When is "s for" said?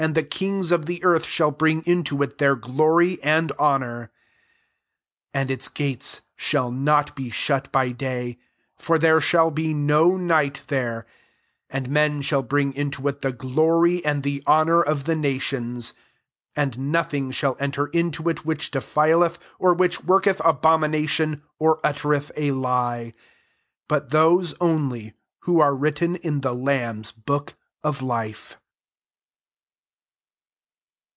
8.31-8.97